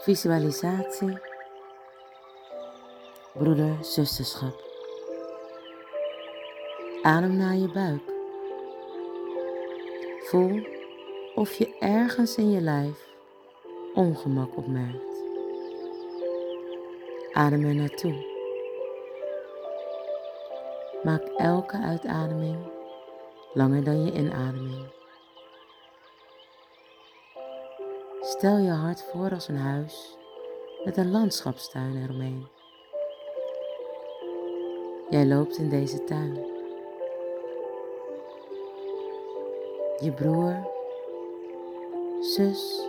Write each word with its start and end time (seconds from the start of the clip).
Visualisatie. 0.00 1.18
Broeder, 3.32 3.76
zusterschap. 3.80 4.64
Adem 7.02 7.36
naar 7.36 7.54
je 7.54 7.72
buik. 7.72 8.02
Voel 10.18 10.66
of 11.34 11.52
je 11.52 11.76
ergens 11.78 12.36
in 12.36 12.50
je 12.50 12.60
lijf 12.60 13.08
ongemak 13.94 14.56
opmerkt. 14.56 15.22
Adem 17.32 17.64
er 17.64 17.74
naartoe. 17.74 18.26
Maak 21.02 21.22
elke 21.36 21.78
uitademing 21.78 22.58
langer 23.52 23.84
dan 23.84 24.04
je 24.04 24.12
inademing. 24.12 24.99
Stel 28.40 28.58
je 28.58 28.70
hart 28.70 29.02
voor 29.02 29.30
als 29.30 29.48
een 29.48 29.56
huis 29.56 30.16
met 30.84 30.96
een 30.96 31.10
landschapstuin 31.10 32.02
eromheen. 32.02 32.48
Jij 35.10 35.26
loopt 35.26 35.56
in 35.58 35.68
deze 35.68 36.04
tuin. 36.04 36.34
Je 39.98 40.12
broer, 40.14 40.68
zus, 42.20 42.88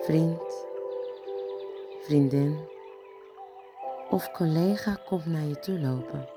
vriend, 0.00 0.66
vriendin 2.00 2.58
of 4.10 4.30
collega 4.30 4.94
komt 5.06 5.26
naar 5.26 5.44
je 5.44 5.58
toe 5.58 5.78
lopen. 5.78 6.28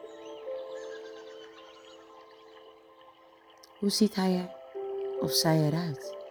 Hoe 3.79 3.89
ziet 3.89 4.15
hij 4.15 4.37
er 4.37 4.55
of 5.19 5.31
zij 5.31 5.67
eruit? 5.67 6.22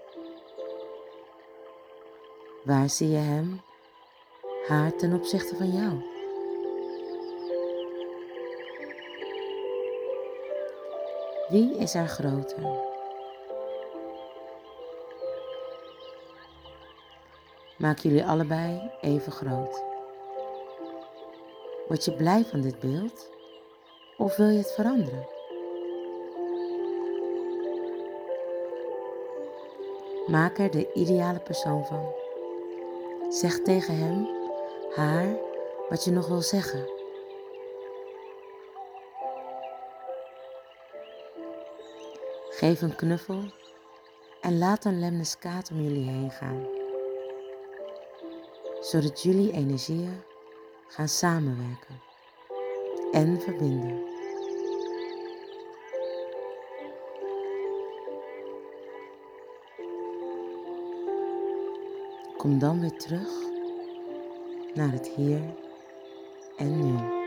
Waar 2.63 2.89
zie 2.89 3.09
je 3.09 3.17
hem, 3.17 3.61
haar 4.67 4.97
ten 4.97 5.13
opzichte 5.15 5.57
van 5.57 5.71
jou? 5.71 6.03
Wie 11.49 11.77
is 11.77 11.95
er 11.95 12.07
groter? 12.07 12.63
Maak 17.79 17.99
jullie 17.99 18.25
allebei 18.25 18.91
even 19.01 19.33
groot. 19.33 19.83
Word 21.89 22.05
je 22.05 22.13
blij 22.17 22.45
van 22.45 22.61
dit 22.61 22.79
beeld 22.79 23.31
of 24.17 24.37
wil 24.37 24.49
je 24.49 24.59
het 24.59 24.73
veranderen? 24.73 25.27
Maak 30.27 30.59
er 30.59 30.71
de 30.71 30.93
ideale 30.93 31.41
persoon 31.41 31.87
van. 31.87 32.22
Zeg 33.33 33.59
tegen 33.63 33.97
hem, 33.97 34.29
haar, 34.95 35.37
wat 35.89 36.05
je 36.05 36.11
nog 36.11 36.29
wil 36.29 36.41
zeggen. 36.41 36.91
Geef 42.49 42.83
een 42.83 42.97
knuffel 42.97 43.43
en 44.41 44.59
laat 44.59 44.85
een 44.85 44.99
lemniskaat 44.99 45.71
om 45.71 45.81
jullie 45.81 46.11
heen 46.11 46.31
gaan. 46.31 46.67
Zodat 48.81 49.23
jullie 49.23 49.53
energieën 49.53 50.23
gaan 50.89 51.09
samenwerken 51.09 52.01
en 53.13 53.41
verbinden. 53.41 54.12
Kom 62.43 62.59
dan 62.59 62.81
weer 62.81 62.97
terug 62.97 63.29
naar 64.75 64.93
het 64.93 65.09
hier 65.09 65.41
en 66.57 66.81
nu. 66.81 67.22